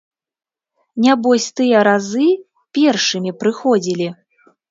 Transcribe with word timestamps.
Нябось 1.05 1.45
тыя 1.59 1.83
разы 1.89 2.27
першымі 2.79 3.35
прыходзілі. 3.43 4.07